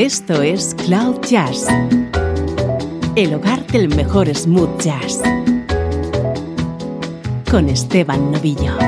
[0.00, 1.66] Esto es Cloud Jazz,
[3.16, 5.20] el hogar del mejor smooth jazz,
[7.50, 8.78] con Esteban Novillo.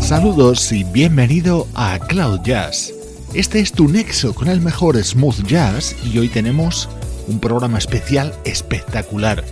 [0.00, 2.94] Saludos y bienvenido a Cloud Jazz.
[3.34, 6.88] Este es tu nexo con el mejor smooth jazz y hoy tenemos
[7.28, 9.44] un programa especial espectacular.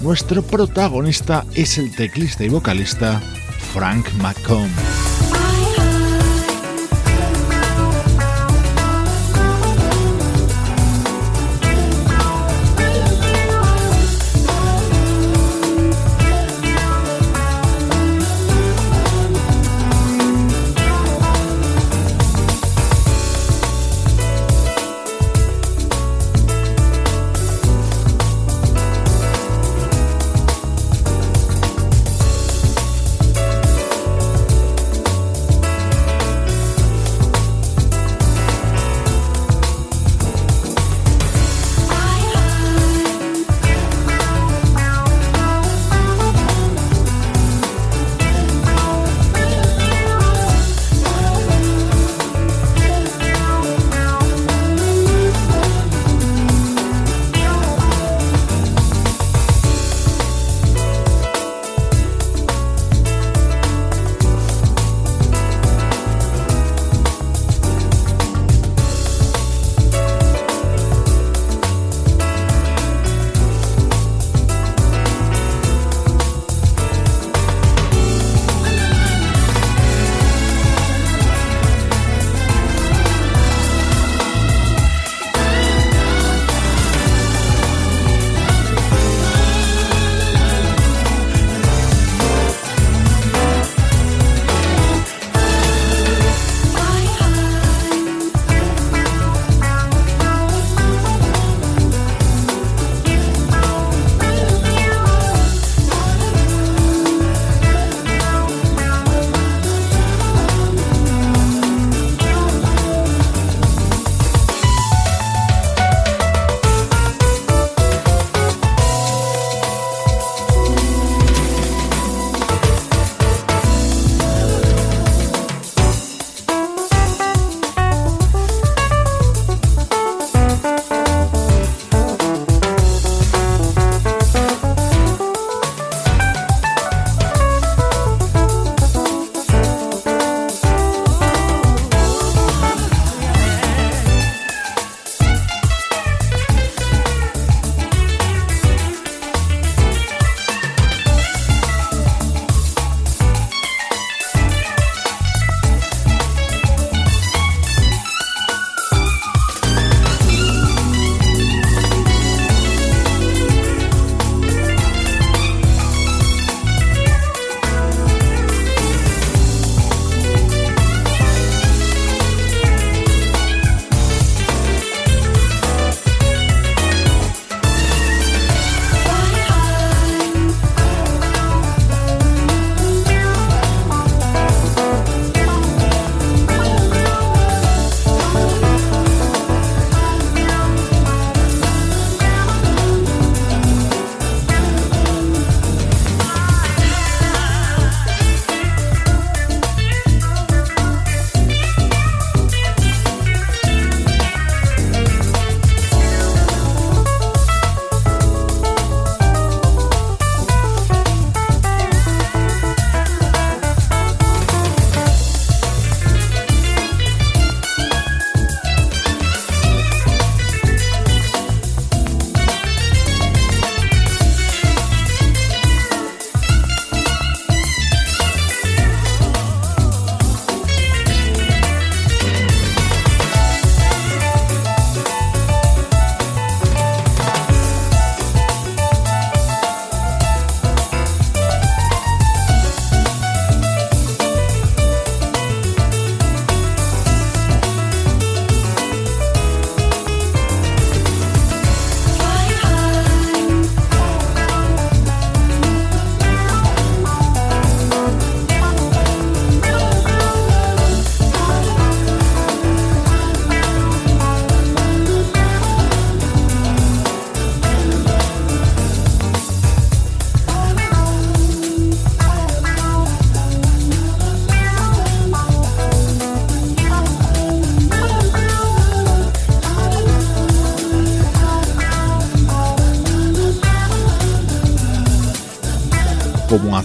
[0.00, 3.20] Nuestro protagonista es el teclista y vocalista
[3.72, 5.01] Frank McComb.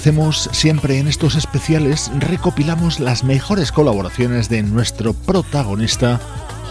[0.07, 6.21] Hacemos siempre en estos especiales, recopilamos las mejores colaboraciones de nuestro protagonista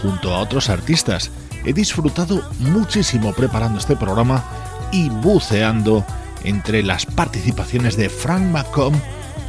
[0.01, 1.29] junto a otros artistas.
[1.63, 4.43] He disfrutado muchísimo preparando este programa
[4.91, 6.03] y buceando
[6.45, 8.99] entre las participaciones de Frank McComb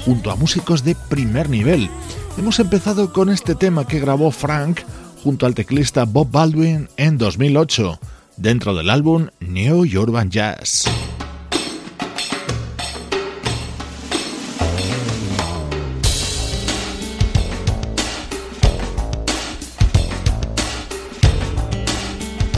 [0.05, 1.89] junto a músicos de primer nivel.
[2.37, 4.81] Hemos empezado con este tema que grabó Frank
[5.25, 7.99] junto al teclista Bob Baldwin en 2008,
[8.37, 10.85] dentro del álbum New Urban Jazz.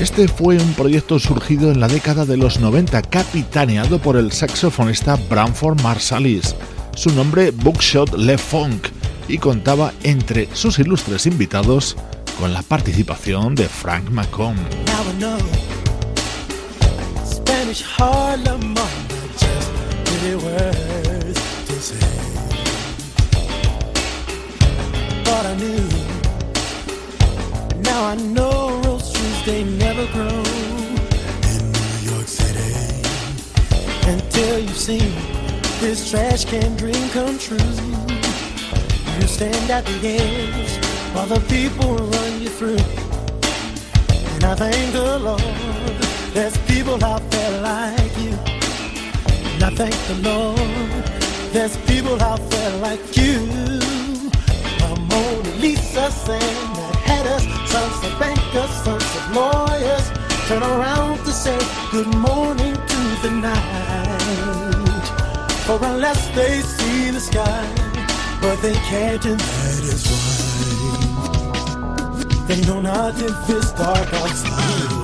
[0.00, 5.17] Este fue un proyecto surgido en la década de los 90, capitaneado por el saxofonista
[5.29, 6.56] Branford Marsalis,
[6.97, 8.88] su nombre Bookshot Le Funk,
[9.29, 11.99] y contaba entre sus ilustres invitados
[12.38, 14.08] con la participación de Frank
[29.47, 30.43] They never grow
[31.53, 32.73] in New York City
[34.07, 35.13] until you've seen
[35.81, 37.57] this trash can dream come true.
[37.57, 40.85] You stand at the edge
[41.15, 42.85] while the people run you through.
[44.35, 45.41] And I thank the Lord
[46.35, 48.35] there's people out there like you.
[49.55, 50.59] And I thank the Lord
[51.53, 53.81] there's people out there like you.
[55.09, 56.90] Mona Lisa saying
[57.27, 60.11] us sons of bankers, sons of lawyers
[60.49, 61.59] turn around to say
[61.91, 65.07] good morning to the night.
[65.67, 67.67] For unless they see the sky,
[68.41, 70.51] but they can't, and that is why
[72.49, 75.00] they know not if it's dark outside.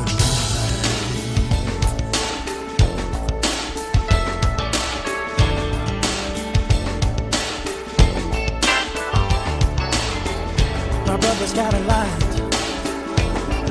[11.16, 12.26] My brother's got a light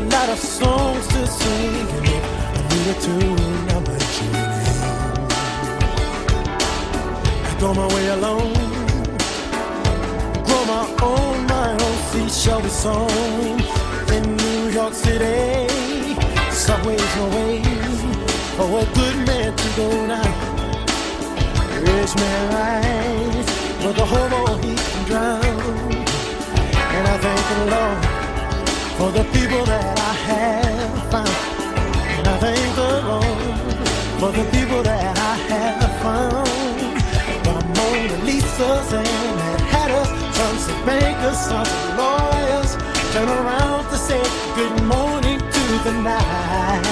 [0.09, 1.87] lot of songs to sing,
[2.55, 4.75] I need a tune, I might tune in.
[7.45, 8.53] I go my way alone,
[10.45, 13.61] grow my own, my own seashell be sown
[14.15, 15.67] in New York City.
[16.51, 17.61] Subway's no way
[18.57, 20.31] for a good man to go now.
[21.85, 23.49] Rich man rise,
[23.83, 26.05] but the hobo he can drown,
[26.97, 28.01] and I thank the Lord
[28.97, 31.37] for the people that I have found.
[32.17, 33.55] And I thank the Lord
[34.19, 36.47] for the people that I have found.
[37.45, 42.71] The Mona Lisa's and Mad Hatters, sons of bankers, sons of lawyers,
[43.13, 44.23] turn around to say
[44.55, 46.85] good morning to the night.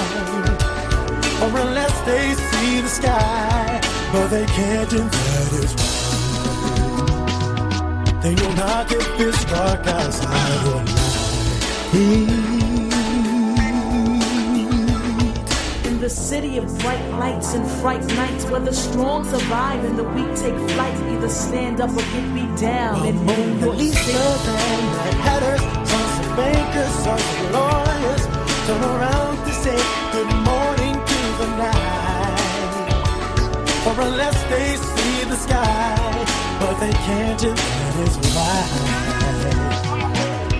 [1.42, 3.80] Or unless they see the sky,
[4.12, 5.93] but they can't, and that why.
[8.24, 10.98] They know not if it's dark outside or not.
[15.84, 20.04] In the city of bright lights and fright nights, where the strong survive and the
[20.04, 23.06] weak take flight, either stand up or get beat down.
[23.06, 28.24] And moon your Easters and night hatters, sons of bankers, sons of lawyers,
[28.66, 29.76] turn around to say
[30.12, 32.74] good morning to the night.
[33.86, 36.03] or unless they see the sky,
[36.64, 38.58] but they can't, and that is why.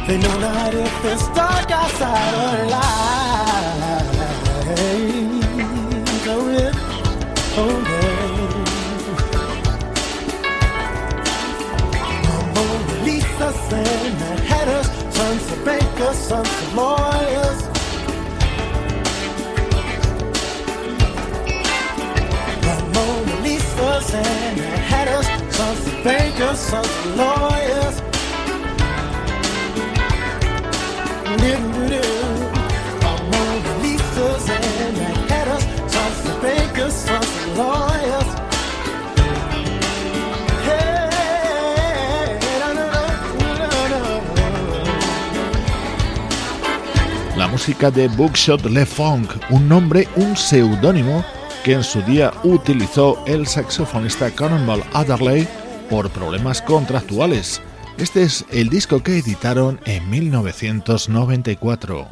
[0.07, 4.05] They know not if it's dark outside or light.
[6.35, 6.73] Oh, yeah.
[7.61, 8.25] Oh, yeah.
[12.55, 17.61] Mona Lisa and Mad Hatters, sons of bankers, sons of lawyers.
[47.35, 51.25] La música de Bookshot Le Funk, un nombre, un seudónimo
[51.65, 55.49] que en su día utilizó el saxofonista Cannonball Adderley
[55.91, 57.61] por problemas contractuales.
[57.99, 62.09] Este es el disco que editaron en 1994.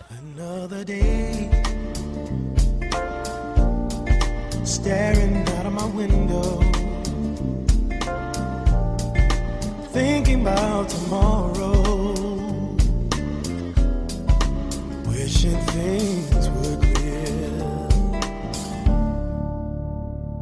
[4.64, 6.60] staring out of my window,
[9.92, 12.12] thinking about tomorrow,
[15.06, 17.50] wishing things were clear.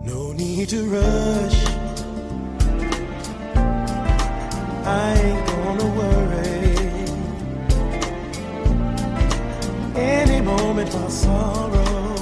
[0.02, 1.69] No need to rush
[4.90, 6.64] I ain't gonna worry.
[9.94, 12.14] Any moment my sorrow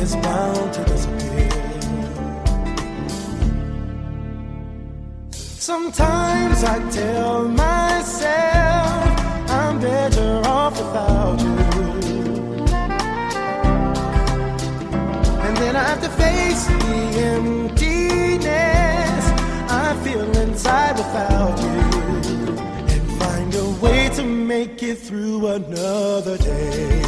[0.00, 1.50] is bound to disappear.
[5.70, 9.10] Sometimes I tell myself
[9.58, 11.58] I'm better off without you.
[15.44, 16.96] And then I have to face the
[17.28, 17.63] end
[20.64, 21.68] inside without you.
[22.92, 27.02] And find a way to make it through another day.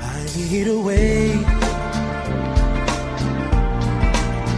[0.00, 1.44] I need a way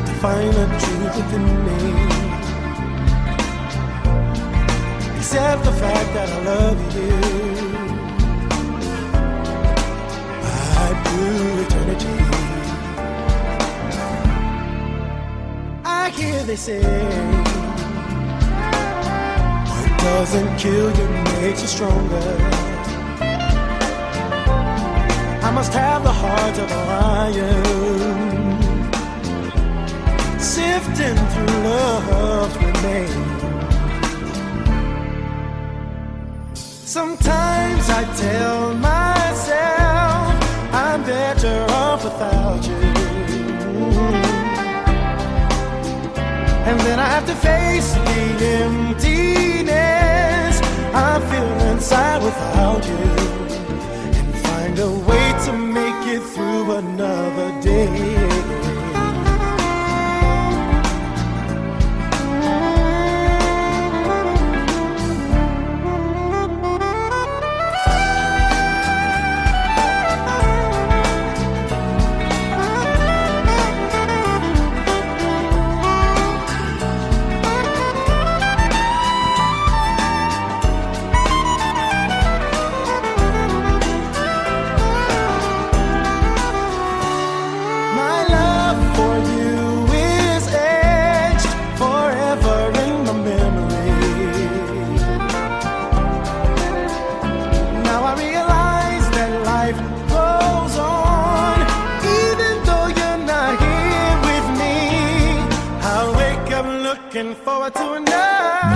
[0.06, 1.80] to find the truth within me.
[5.18, 7.69] Except the fact that I love you.
[11.64, 12.14] Eternity.
[15.84, 16.82] I hear they say,
[19.68, 21.08] what doesn't kill you
[21.40, 22.28] makes you stronger.
[25.42, 27.64] I must have the heart of a lion,
[30.38, 33.30] sifting through love's remains.
[36.54, 39.09] Sometimes I tell myself
[42.20, 42.74] without you.
[46.68, 50.60] And then I have to face the emptiness
[50.92, 53.19] I feel inside without you.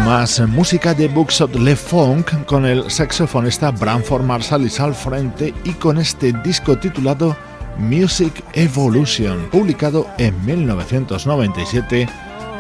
[0.04, 5.98] Más música de Buxot Le Funk con el saxofonista Branford Marsalis al frente y con
[5.98, 7.36] este disco titulado
[7.78, 12.08] Music Evolution, publicado en 1997,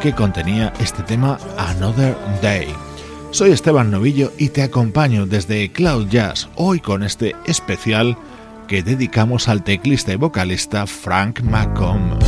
[0.00, 2.68] que contenía este tema Another Day.
[3.32, 8.16] Soy Esteban Novillo y te acompaño desde Cloud Jazz, hoy con este especial
[8.68, 12.22] que dedicamos al teclista y vocalista Frank McComb.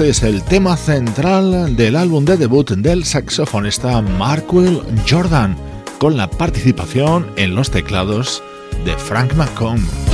[0.00, 5.54] Este es el tema central del álbum de debut del saxofonista Markwell Jordan,
[5.98, 8.42] con la participación en los teclados
[8.86, 10.09] de Frank McComb.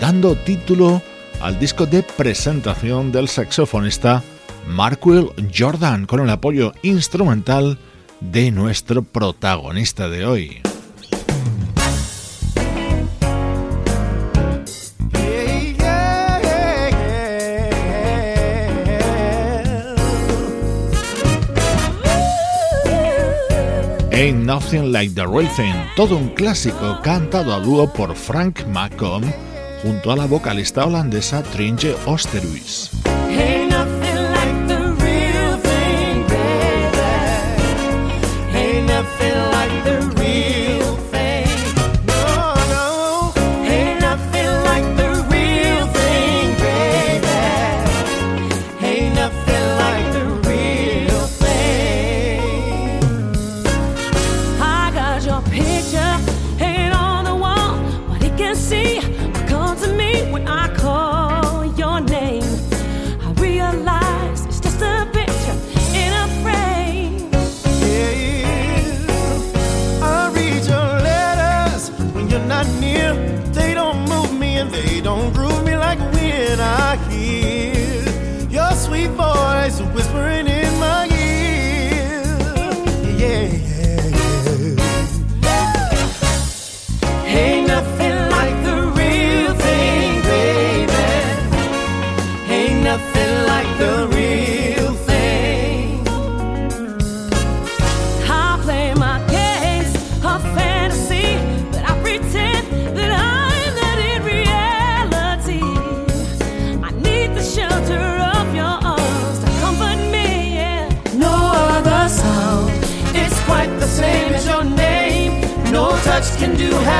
[0.00, 1.02] Dando título
[1.40, 4.22] al disco de presentación del saxofonista
[4.68, 7.76] Markwell Jordan con el apoyo instrumental
[8.20, 10.61] de nuestro protagonista de hoy.
[24.22, 29.24] Ain't Nothing Like the Real Thing, todo un clásico cantado a dúo por Frank McComb
[29.82, 32.92] junto a la vocalista holandesa Tringe Oosterhuis.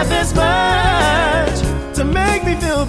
[0.09, 1.61] This much
[1.95, 2.85] to make me feel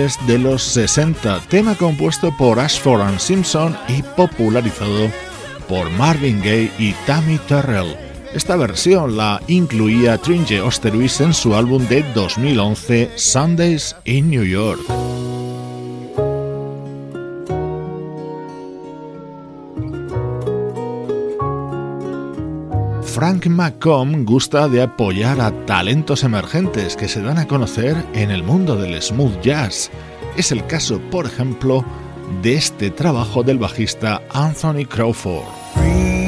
[0.00, 5.10] De los 60, tema compuesto por Ashford and Simpson y popularizado
[5.68, 7.94] por Marvin Gaye y Tammy Terrell.
[8.32, 14.80] Esta versión la incluía Tringe Oosterhuis en su álbum de 2011 Sundays in New York.
[23.40, 28.42] Frank McComb gusta de apoyar a talentos emergentes que se dan a conocer en el
[28.42, 29.90] mundo del smooth jazz.
[30.36, 31.82] Es el caso, por ejemplo,
[32.42, 36.19] de este trabajo del bajista Anthony Crawford.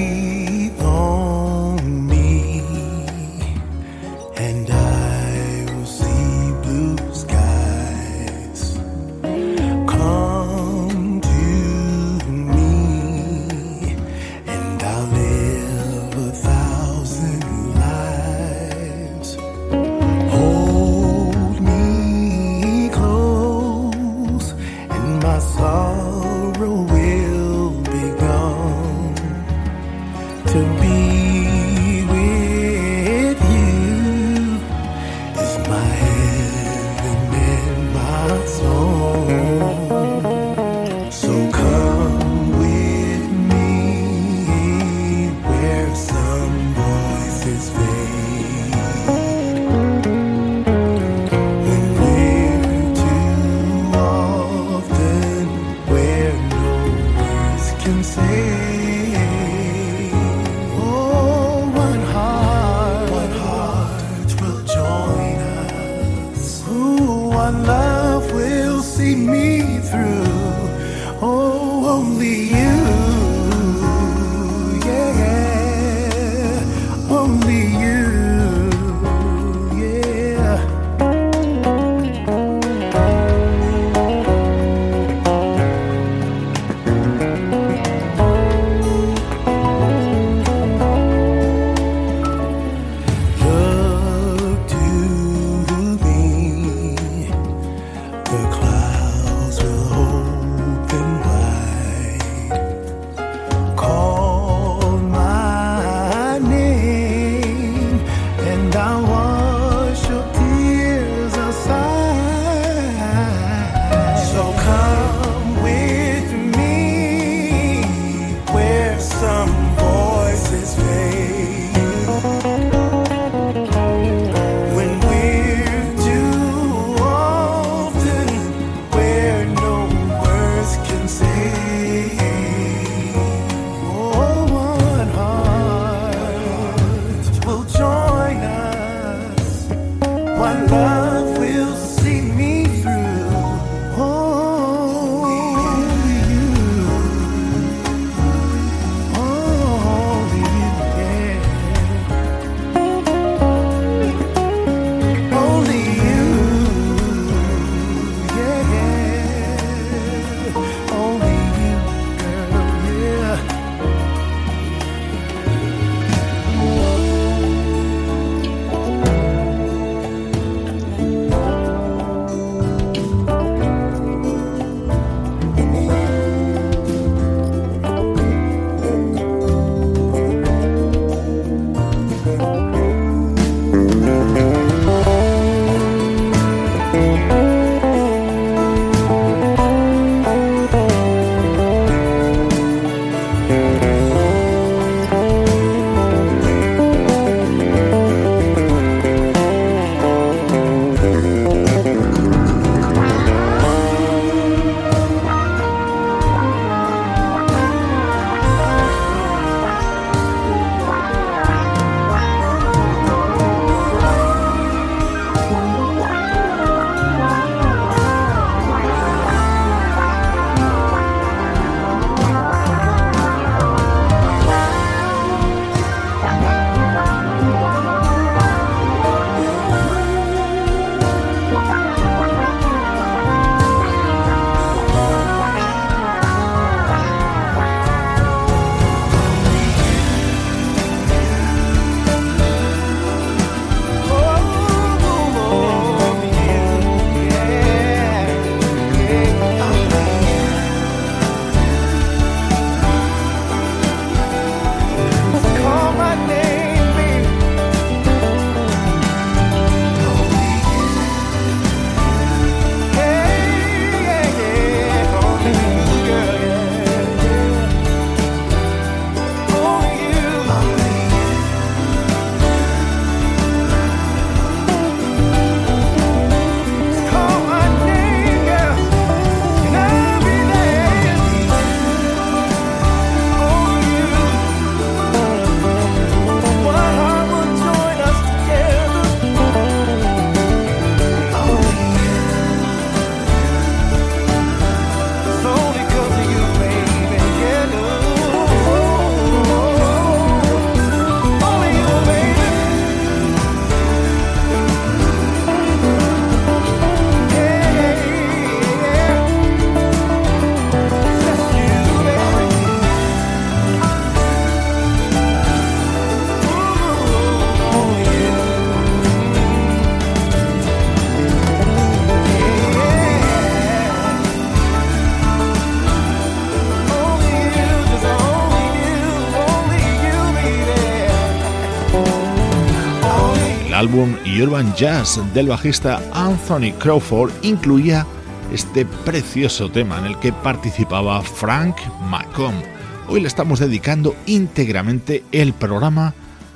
[333.93, 338.07] Álbum Urban Jazz del bajista Anthony Crawford incluía
[338.51, 341.77] este precioso tema en el que participaba Frank
[342.09, 342.65] McComb.
[343.09, 346.15] Hoy le estamos dedicando íntegramente el programa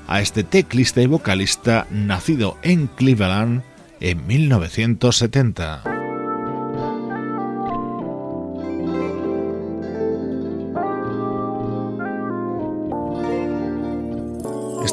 [0.09, 3.63] a este teclista y vocalista nacido en Cleveland
[4.01, 5.96] en 1970.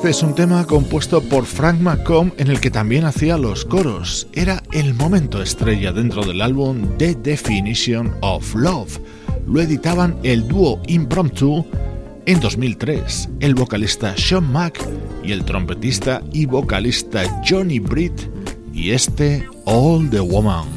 [0.04, 4.28] Este es un tema compuesto por Frank McComb en el que también hacía los coros.
[4.34, 9.00] Era el momento estrella dentro del álbum The Definition of Love.
[9.48, 11.66] Lo editaban el dúo Impromptu
[12.26, 14.86] en 2003, el vocalista Sean Mack
[15.24, 18.24] y el trompetista y vocalista Johnny Britt
[18.74, 20.68] y este All the Woman.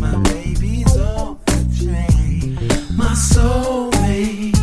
[0.00, 0.32] my
[3.14, 4.56] soulmate.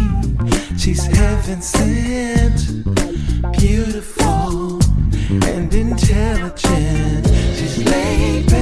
[0.79, 2.83] She's heaven sent,
[3.57, 4.79] beautiful
[5.29, 7.27] and intelligent.
[7.55, 8.58] She's laid back,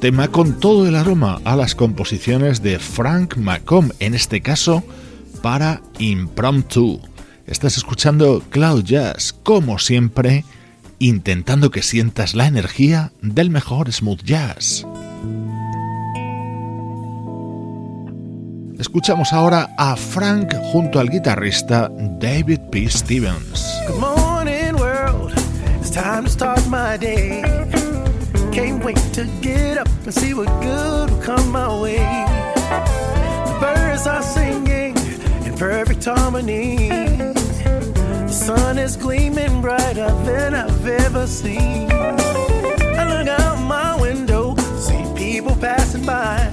[0.00, 4.82] tema con todo el aroma a las composiciones de Frank McComb, en este caso
[5.42, 7.00] para Impromptu.
[7.46, 10.46] Estás escuchando Cloud Jazz, como siempre,
[10.98, 14.86] intentando que sientas la energía del mejor smooth jazz.
[18.78, 22.88] Escuchamos ahora a Frank junto al guitarrista David P.
[22.88, 23.78] Stevens.
[23.88, 25.34] Good morning world,
[25.80, 27.83] it's time to start my.
[28.54, 31.98] Can't wait to get up and see what good will come my way.
[31.98, 34.96] The birds are singing
[35.44, 36.88] in perfect harmony.
[36.88, 41.90] The sun is gleaming brighter than I've ever seen.
[41.90, 46.48] I look out my window, see people passing by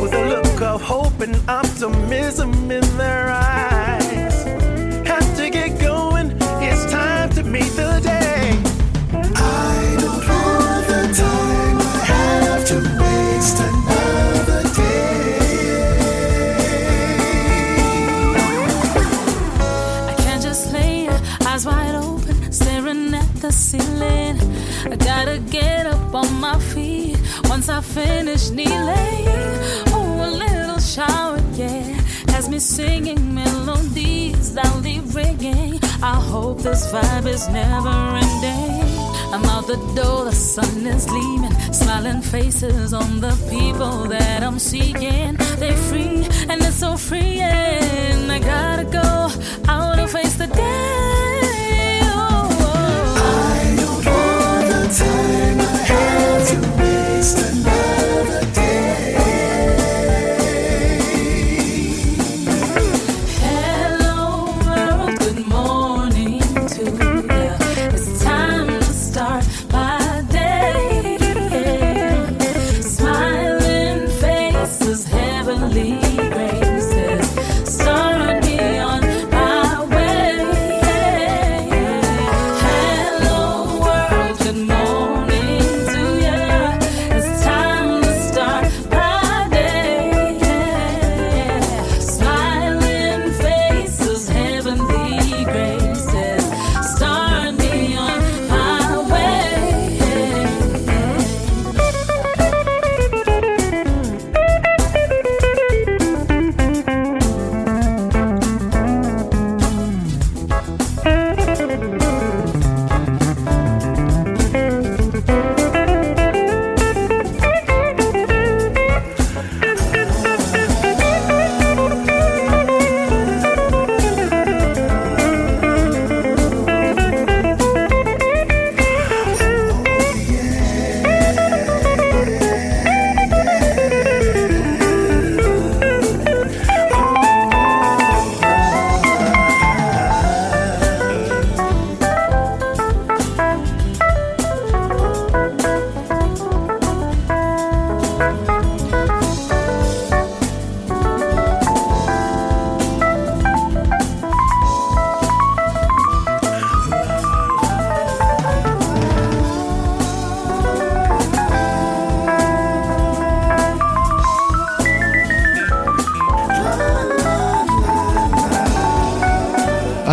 [0.00, 3.69] with a look of hope and optimism optimism in their eyes.
[27.60, 29.26] Once I finish kneeling.
[29.92, 31.82] Oh, a little shower, yeah,
[32.32, 35.78] has me singing melodies loudly ringing.
[36.02, 38.80] I hope this vibe is never ending.
[39.34, 44.58] I'm out the door, the sun is gleaming, smiling faces on the people that I'm
[44.58, 45.36] seeking.
[45.58, 47.29] They're free and it's so freeing.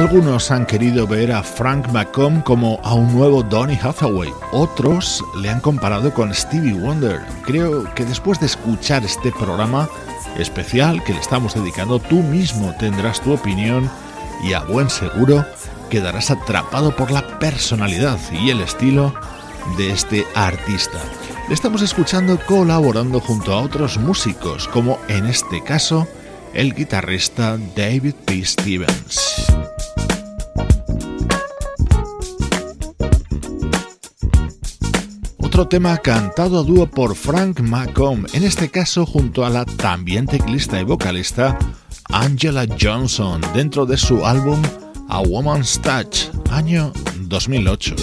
[0.10, 5.50] Algunos han querido ver a Frank McComb como a un nuevo Donny Hathaway, otros le
[5.50, 7.20] han comparado con Stevie Wonder.
[7.44, 9.90] Creo que después de escuchar este programa
[10.38, 13.92] especial que le estamos dedicando, tú mismo tendrás tu opinión
[14.46, 15.46] y a buen seguro
[15.90, 19.14] quedarás atrapado por la personalidad y el estilo
[19.78, 21.00] de este artista.
[21.50, 26.08] Le estamos escuchando colaborando junto a otros músicos, como en este caso
[26.54, 28.46] el guitarrista David P.
[28.46, 29.48] Stevens.
[35.58, 40.28] Otro tema cantado a dúo por Frank McComb, en este caso junto a la también
[40.28, 41.58] teclista y vocalista
[42.12, 44.62] Angela Johnson, dentro de su álbum
[45.10, 47.96] A Woman's Touch, año 2008.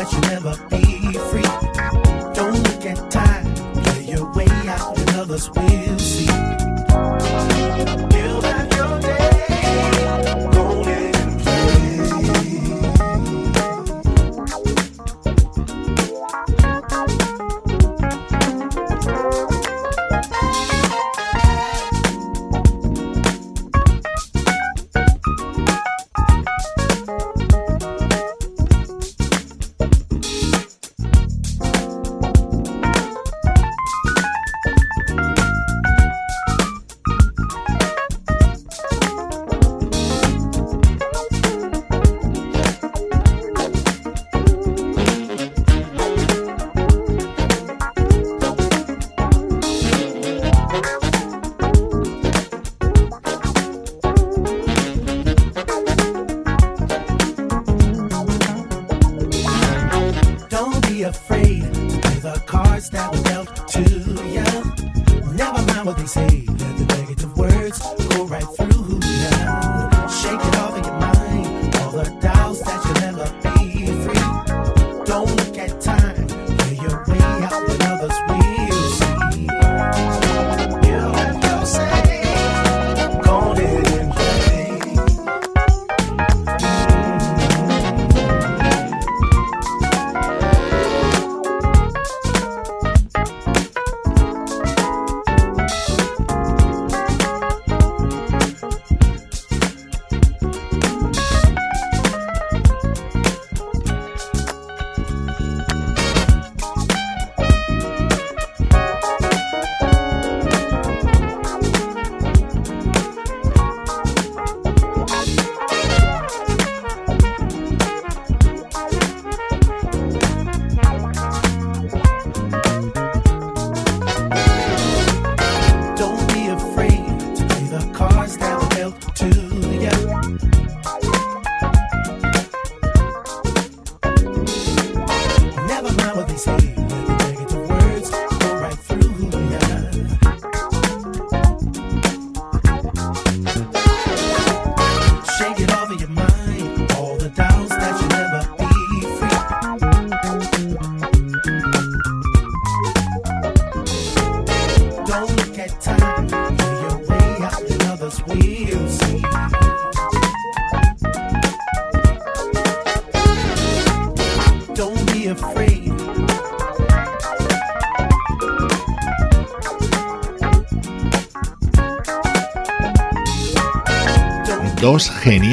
[0.00, 0.99] That you never be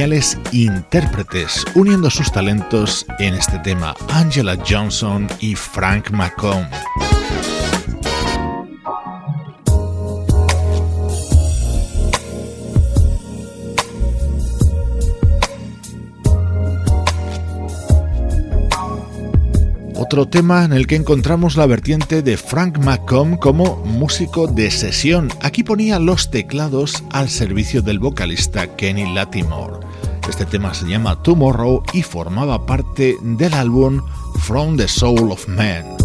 [0.08, 6.68] geniales intérpretes uniendo sus talentos en este tema, Angela Johnson y Frank McComb.
[20.00, 25.30] otro tema en el que encontramos la vertiente de Frank McComb como músico de sesión.
[25.42, 29.87] Aquí ponía los teclados al servicio del vocalista Kenny Latimore.
[30.38, 34.04] Este tema se llama Tomorrow y formaba parte del álbum
[34.42, 35.98] From the Soul of Man.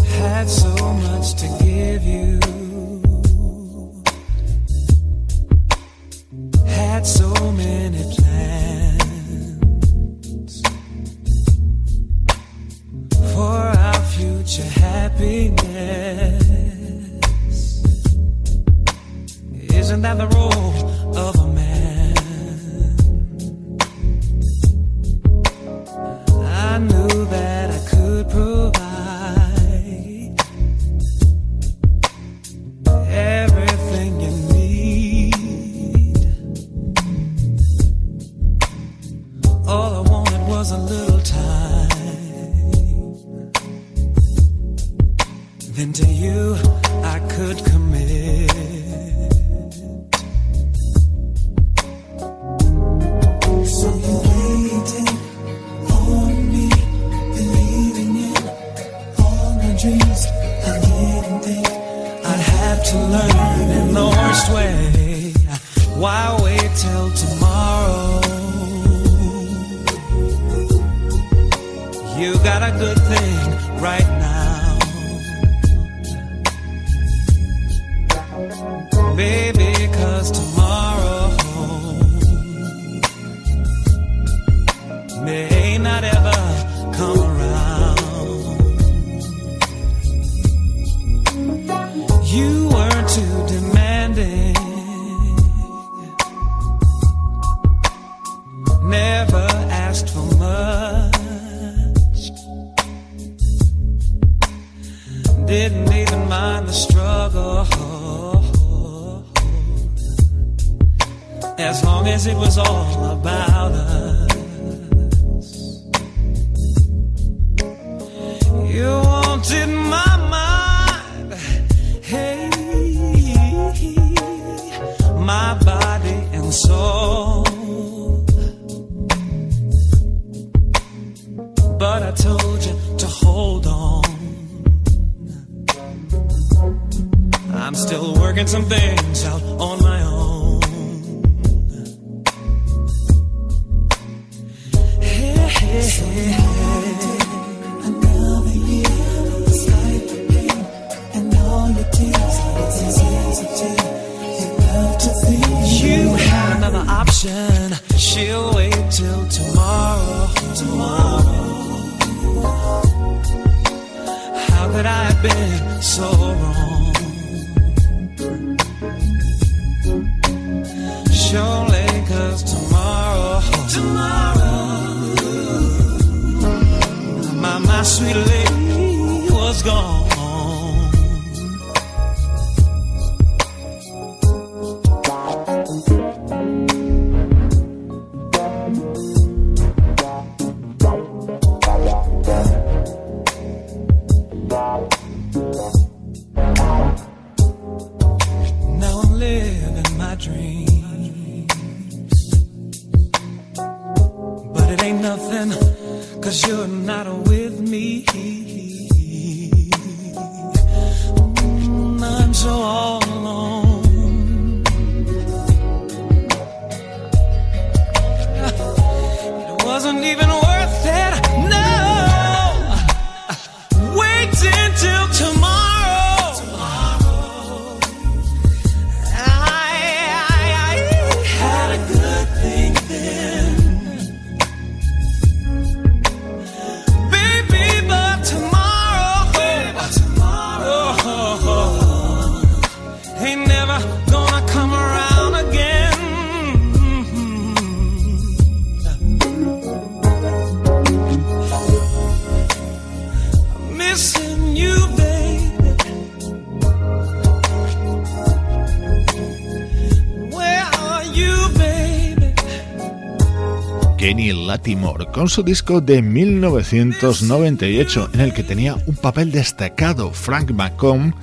[265.11, 271.13] Con su disco de 1998 en el que tenía un papel destacado Frank McComb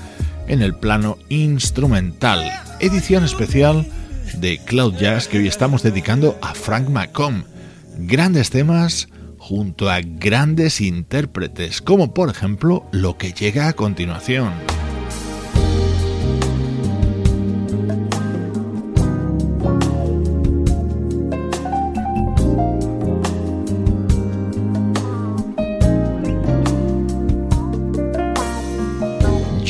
[0.47, 2.45] en el plano instrumental.
[2.81, 3.87] Edición especial
[4.37, 7.45] de Cloud Jazz que hoy estamos dedicando a Frank McComb.
[7.97, 14.53] Grandes temas junto a grandes intérpretes, como por ejemplo lo que llega a continuación.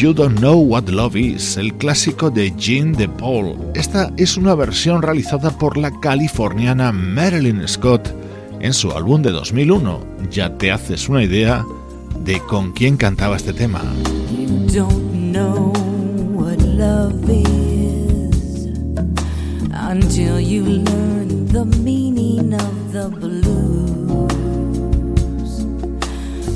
[0.00, 3.54] You Don't Know What Love Is, el clásico de Jean de Paul.
[3.74, 8.08] Esta es una versión realizada por la californiana Marilyn Scott
[8.60, 10.00] en su álbum de 2001.
[10.30, 11.66] Ya te haces una idea
[12.24, 13.82] de con quién cantaba este tema.
[14.34, 15.70] You don't know
[16.32, 18.68] what love is
[19.70, 23.10] until you learn the meaning of the.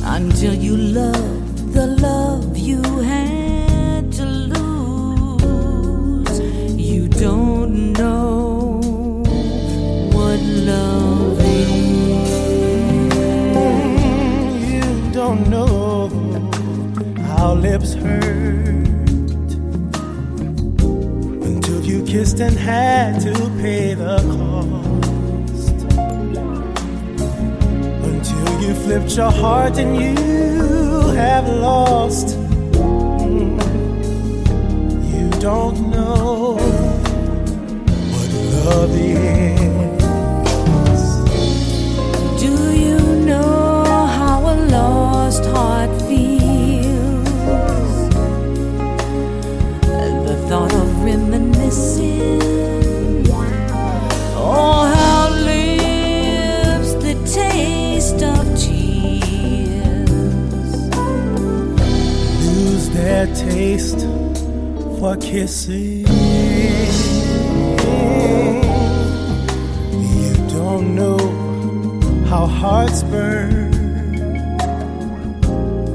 [0.06, 3.33] Until you love the love you had
[7.24, 8.82] don't know
[10.12, 12.30] what love is.
[14.70, 16.10] You don't know
[17.28, 19.50] how lips hurt
[21.48, 25.76] until you kissed and had to pay the cost.
[28.10, 30.14] Until you flipped your heart and you
[31.22, 32.36] have lost.
[35.14, 36.63] You don't know
[38.64, 40.40] love is.
[42.42, 43.84] Do you know
[44.18, 47.28] how a lost heart feels?
[50.28, 52.40] The thought of reminiscing.
[54.36, 60.02] Oh, how lips the taste of tears.
[62.46, 64.00] Lose their taste
[64.98, 65.93] for kissing.
[72.46, 73.72] How hearts burn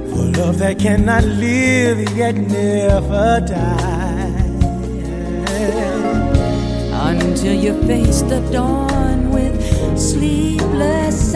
[0.10, 4.16] for love that cannot live yet never die.
[6.91, 9.56] Until you face the dawn with
[9.97, 11.34] sleepless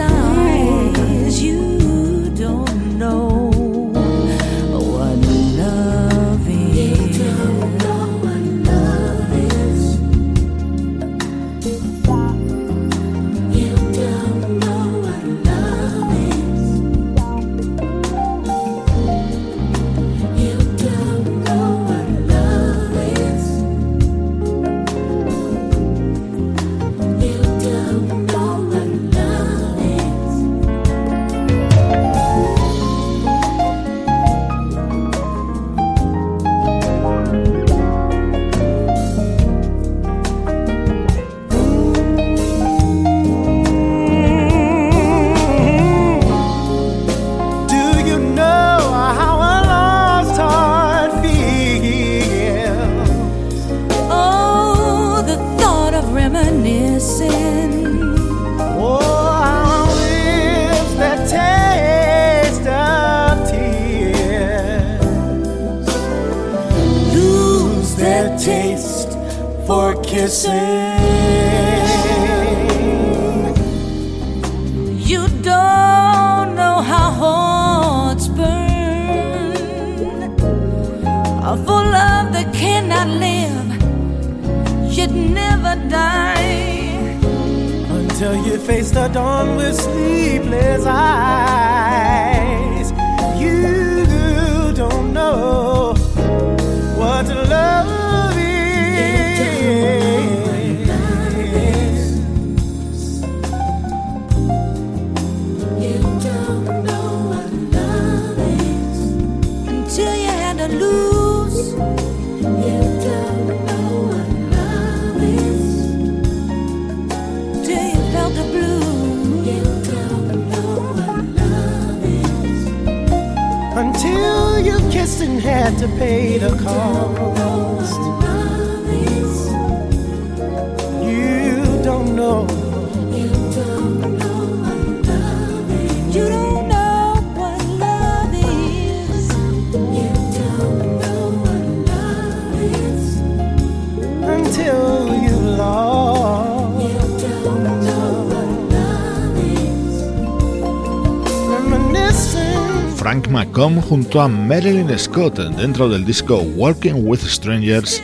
[153.04, 158.02] Frank McComb junto a Marilyn Scott dentro del disco Walking with Strangers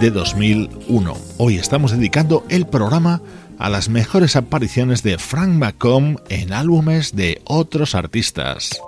[0.00, 1.16] de 2001.
[1.38, 3.20] Hoy estamos dedicando el programa
[3.58, 8.80] a las mejores apariciones de Frank McComb en álbumes de otros artistas.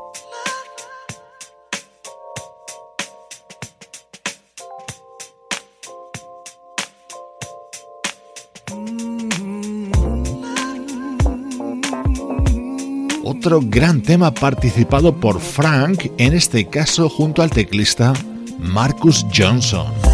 [13.40, 18.12] otro gran tema participado por Frank, en este caso junto al teclista
[18.58, 20.09] Marcus Johnson.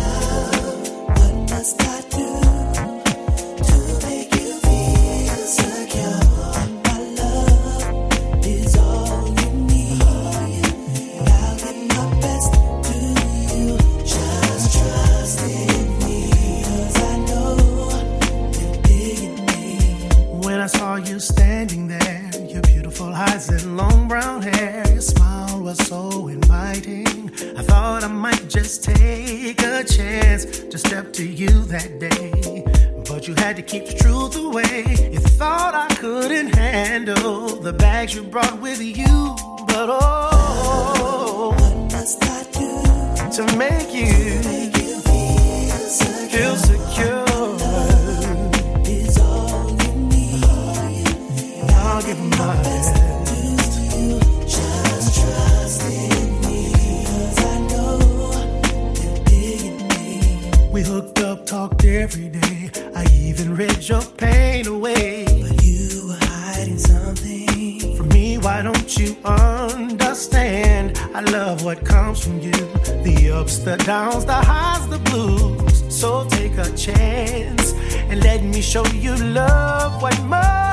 [76.77, 77.73] chance
[78.11, 80.66] and let me show you love what must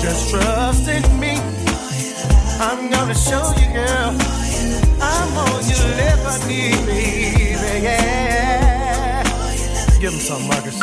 [0.00, 1.36] Just trust in me.
[2.58, 4.16] I'm gonna show you, girl.
[5.00, 7.82] I'm all you'll ever need, baby.
[7.82, 9.22] Yeah.
[10.00, 10.80] Give him some, Marcus.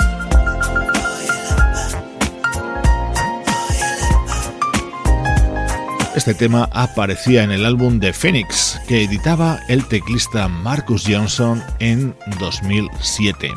[6.15, 12.15] Este tema aparecía en el álbum de Phoenix que editaba el teclista Marcus Johnson en
[12.39, 13.51] 2007.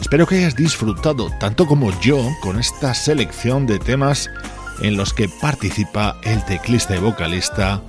[0.00, 4.30] Espero que hayas disfrutado tanto como yo con esta selección de temas
[4.80, 7.82] en los que participa el teclista y vocalista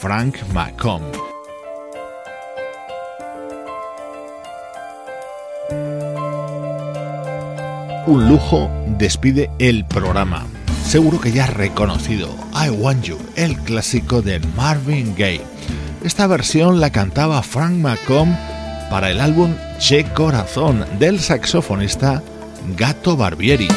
[0.00, 1.04] Frank McComb.
[8.06, 10.46] Un lujo despide el programa.
[10.84, 15.42] Seguro que ya has reconocido I Want You, el clásico de Marvin Gaye.
[16.02, 18.36] Esta versión la cantaba Frank McComb
[18.92, 22.22] para el álbum Che Corazón del saxofonista
[22.76, 23.68] Gato Barbieri.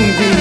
[0.00, 0.39] be